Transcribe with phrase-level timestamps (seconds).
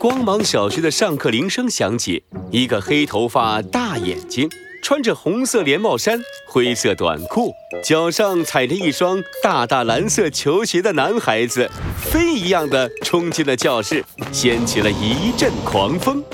[0.00, 4.48] 光芒小学的上课铃声响起，一个黑头发、大眼睛、
[4.82, 6.18] 穿着红色连帽衫、
[6.48, 7.52] 灰色短裤、
[7.84, 11.70] 脚上踩着一双大大蓝色球鞋的男孩子，
[12.02, 14.02] 飞一样的冲进了教室，
[14.32, 16.24] 掀起了一阵狂风。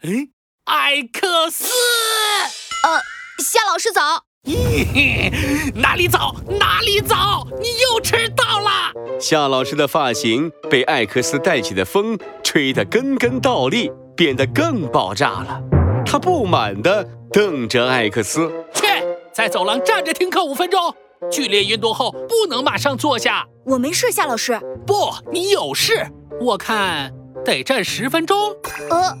[0.00, 0.28] 哎，
[0.64, 1.64] 艾克斯！
[2.82, 3.02] 呃，
[3.44, 4.31] 夏老师早。
[4.44, 5.30] 咦，
[5.80, 8.92] 哪里早哪里早，你又迟到了。
[9.20, 15.60] 夏老师的发型被艾克斯带起的风吹得根根倒立，变得更爆炸了。
[16.04, 20.92] 他不满地瞪着艾克斯：“切，在走廊站着听课五分钟，
[21.30, 24.58] 剧烈运动后不能马上坐下。”我没事，夏老师。
[24.84, 26.04] 不，你有事。
[26.40, 27.12] 我看
[27.44, 28.36] 得站十分钟。
[28.90, 29.16] 呃，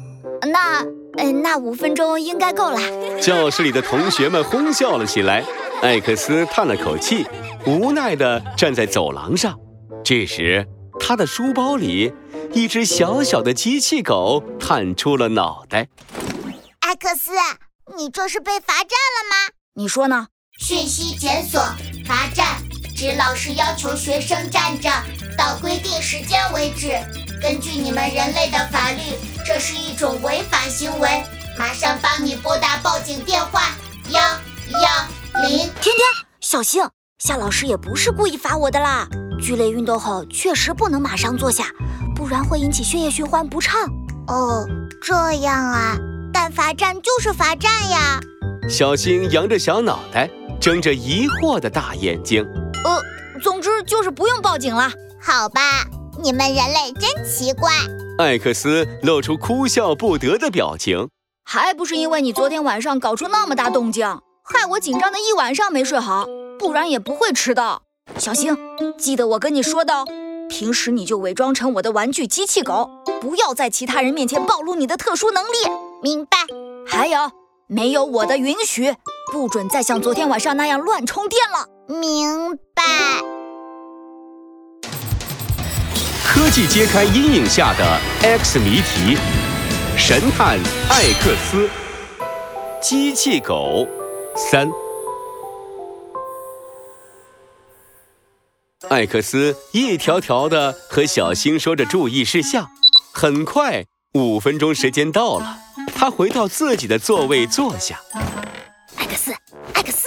[0.48, 0.84] 那。
[1.18, 2.80] 嗯，那五分钟应该够了。
[3.20, 5.44] 教室里的同学们哄笑了起来。
[5.82, 7.26] 艾克斯叹了口气，
[7.66, 9.58] 无奈地站在走廊上。
[10.04, 10.66] 这时，
[11.00, 12.12] 他的书包里，
[12.52, 15.88] 一只小小的机器狗探出了脑袋。
[16.80, 17.32] 艾克斯，
[17.96, 19.52] 你这是被罚站了吗？
[19.74, 20.28] 你说呢？
[20.60, 21.60] 讯息检索，
[22.06, 22.46] 罚站，
[22.96, 24.88] 指老师要求学生站着
[25.36, 26.92] 到规定时间为止。
[27.42, 29.00] 根据你们人类的法律，
[29.44, 31.24] 这是一种违法行为，
[31.58, 33.74] 马上帮你拨打报警电话
[34.10, 35.58] 幺幺零。
[35.80, 35.98] 天天，
[36.40, 36.82] 小心，
[37.18, 39.08] 夏老师也不是故意罚我的啦。
[39.40, 41.64] 剧烈运动后确实不能马上坐下，
[42.14, 43.80] 不然会引起血液循环不畅。
[44.28, 44.64] 哦，
[45.02, 45.96] 这样啊，
[46.32, 48.20] 但罚站就是罚站呀。
[48.70, 52.46] 小新扬着小脑袋，睁着疑惑的大眼睛。
[52.84, 53.02] 呃，
[53.42, 54.88] 总之就是不用报警了，
[55.20, 55.60] 好吧。
[56.22, 57.70] 你们人类真奇怪！
[58.22, 61.08] 艾克斯露出哭笑不得的表情。
[61.44, 64.06] 还不是因为你昨天晚上搞出那么大动静，
[64.44, 66.26] 害我紧张的一晚上没睡好，
[66.58, 67.82] 不然也不会迟到。
[68.16, 68.56] 小星，
[68.96, 70.04] 记得我跟你说的，
[70.48, 72.88] 平时你就伪装成我的玩具机器狗，
[73.20, 75.56] 不要在其他人面前暴露你的特殊能力。
[76.02, 76.38] 明白。
[76.86, 77.30] 还有，
[77.66, 78.94] 没有我的允许，
[79.32, 81.66] 不准再像昨天晚上那样乱充电了。
[81.88, 82.58] 明
[86.52, 89.16] 科技揭开阴影下的 X 谜题，
[89.96, 90.58] 神探
[90.90, 91.66] 艾克斯，
[92.78, 93.88] 机器狗
[94.36, 94.70] 三。
[98.90, 102.68] 艾克斯一条条的和小新说着注意事项。
[103.14, 105.56] 很快，五分钟时间到了，
[105.94, 107.98] 他回到自己的座位坐下。
[108.96, 109.32] 艾克斯，
[109.72, 110.06] 艾克斯，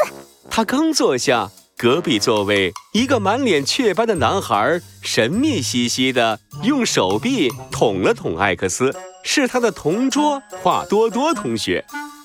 [0.52, 1.50] 他刚坐下。
[1.78, 11.84] 隔壁座位，一个满脸雀斑的男孩神秘兮兮的用手臂捅了捅艾克斯，是他的同桌华多多同学。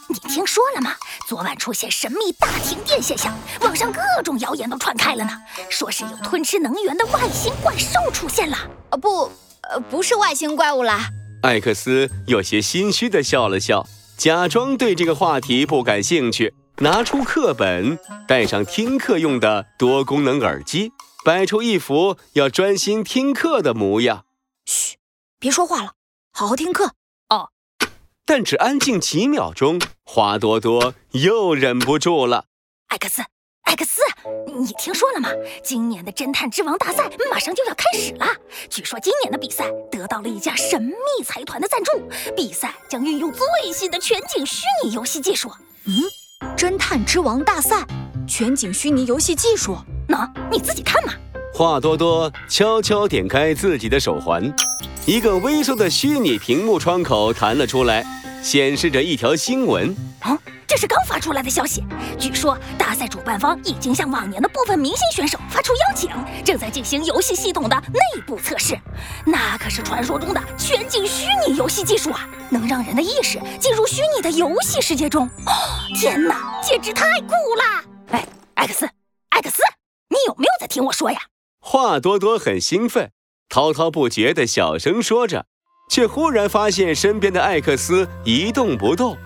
[0.09, 0.93] 你听说了吗？
[1.27, 5.33] 昨晚出现神秘大停电现象，网上各种谣言都传开了呢，
[5.69, 8.57] 说是有吞吃能源的外星怪兽出现了。
[8.91, 9.29] 呃，不，
[9.63, 11.09] 呃，不是外星怪物啦。
[11.43, 13.85] 艾克斯有些心虚的笑了笑，
[14.17, 16.55] 假装对这个话题不感兴趣。
[16.83, 20.93] 拿出课本，戴上听课用的多功能耳机，
[21.23, 24.25] 摆出一副要专心听课的模样。
[24.65, 24.97] 嘘，
[25.39, 25.93] 别说话了，
[26.33, 26.95] 好好听课
[27.29, 27.51] 哦。
[28.25, 32.47] 但只安静几秒钟，花多多又忍不住了。
[32.87, 33.21] 艾克斯，
[33.65, 34.01] 艾克斯，
[34.47, 35.29] 你听说了吗？
[35.63, 38.27] 今年的侦探之王大赛马上就要开始了。
[38.71, 41.93] 据说今年的比赛得到了一家神秘财团的赞助，
[42.35, 45.51] 比赛将运用最新的全景虚拟游戏技术。
[45.85, 46.05] 嗯。
[46.57, 47.87] 侦探之王大赛，
[48.27, 49.77] 全景虚拟游戏技术，
[50.09, 51.13] 喏，你自己看嘛。
[51.53, 54.53] 华多多悄悄点开自己的手环，
[55.07, 58.05] 一个微缩的虚拟屏幕窗口弹了出来，
[58.43, 59.95] 显示着一条新闻。
[60.21, 60.39] 啊，
[60.71, 61.83] 这是刚发出来的消息。
[62.17, 66.09] 据说大赛主办方已经向往年的部分明星选手发出邀请，
[66.45, 68.79] 正在进行游戏系统的内部测试。
[69.27, 75.27] 那可是传说中的全景虚拟游戏技术啊，能让人的意识进入虚拟的游戏世界中。
[75.45, 75.53] 哦
[75.99, 77.85] 天哪，简直太酷了！
[78.13, 78.89] 哎，艾克斯，
[79.31, 79.61] 艾克斯，
[80.09, 81.19] 你有没有在听我说呀？
[81.59, 83.11] 话多多很兴奋，
[83.49, 85.47] 滔滔不绝地小声说着，
[85.91, 89.19] 却忽然发现身边的艾克斯一动不动，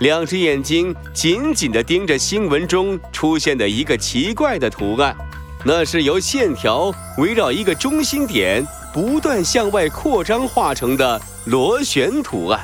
[0.00, 5.16] 两只眼睛紧紧地盯着新闻中出现的一个奇怪的图案，
[5.64, 12.60] 那是由线条围绕一个中心点不断向外扩张画成的螺旋图案，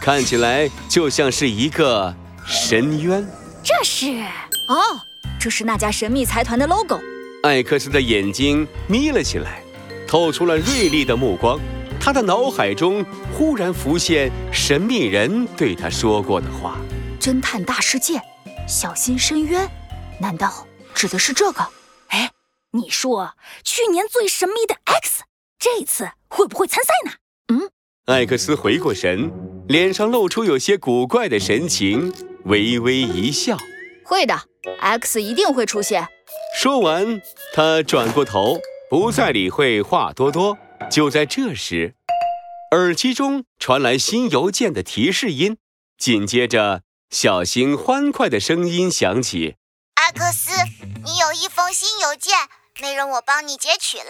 [0.00, 2.14] 看起来就像是一个。
[2.50, 3.28] 深渊，
[3.62, 4.06] 这是
[4.68, 4.80] 哦，
[5.38, 6.98] 这是那家神秘财团的 logo。
[7.42, 9.62] 艾克斯的眼睛眯了起来，
[10.06, 11.60] 透出了锐利的目光。
[12.08, 16.78] 他的脑海中忽然浮现神秘人对他说过的话
[17.20, 18.18] ：“侦探大世界，
[18.66, 19.68] 小心深渊。”
[20.18, 21.68] 难道指的是这个？
[22.08, 22.30] 哎，
[22.70, 25.24] 你说去年最神秘的 X，
[25.58, 27.12] 这次会不会参赛呢？
[27.48, 27.70] 嗯，
[28.06, 29.30] 艾克斯回过神，
[29.68, 32.14] 脸上露出有些古怪的神情，
[32.44, 33.58] 微微一笑。
[34.06, 34.34] 会的
[34.80, 36.08] ，X 一定会出现。
[36.58, 37.20] 说完，
[37.52, 38.58] 他转过头，
[38.88, 40.56] 不再理会话多多。
[40.90, 41.96] 就在这时，
[42.70, 45.56] 耳机中传来新邮件的提示音，
[45.96, 49.56] 紧接着小星欢快的声音响起
[49.96, 50.50] ：“阿克斯，
[51.02, 52.36] 你有一封新邮件，
[52.82, 54.04] 内容我帮你截取了。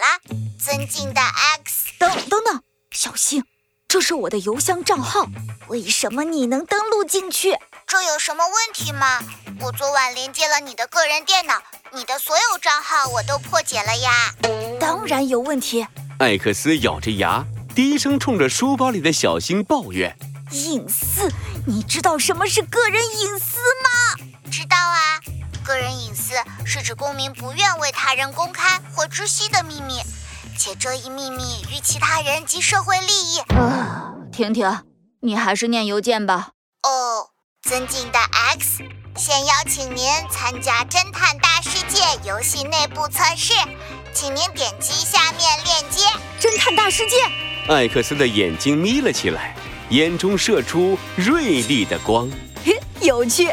[0.59, 2.61] 尊敬的 X，等等等，
[2.91, 3.45] 小星，
[3.87, 5.25] 这是我的邮箱账号，
[5.69, 7.57] 为什么你能登录进去？
[7.87, 9.21] 这有什么问题吗？
[9.61, 11.63] 我昨晚连接了你的个人电脑，
[11.93, 14.35] 你的所有账号我都破解了呀。
[14.81, 15.87] 当然有问题。”
[16.19, 17.45] 艾克斯咬着牙。
[17.81, 20.13] 低声冲着书包里的小星抱怨
[20.51, 21.31] ：“隐私，
[21.65, 24.27] 你知道什么是个人隐私吗？
[24.51, 25.15] 知道啊，
[25.63, 26.33] 个人隐私
[26.65, 30.01] 是指公民不愿为他人公开或知悉的秘密，
[30.57, 34.83] 且这一秘密与其他人及社会利益。”啊，婷婷，
[35.21, 36.49] 你还是念邮件吧。
[36.83, 37.29] 哦，
[37.61, 38.83] 尊敬的 X，
[39.15, 43.53] 现邀请您参加侦探大世界游戏内部测试，
[44.13, 46.05] 请您点击下面链接。
[46.41, 47.15] 侦探大世界。
[47.69, 49.55] 艾克斯的眼睛眯了起来，
[49.89, 52.27] 眼中射出锐利的光。
[52.65, 53.47] 嘿有趣。